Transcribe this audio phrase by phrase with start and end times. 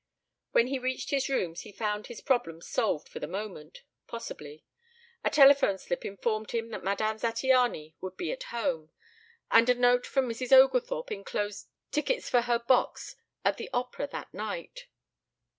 [0.53, 4.65] When he reached his rooms he found his problem solved for the moment possibly.
[5.23, 8.89] A telephone slip informed him that Madame Zattiany would be at home,
[9.51, 10.51] and a note from Mrs.
[10.51, 14.87] Oglethorpe enclosed tickets for her box at the opera that night.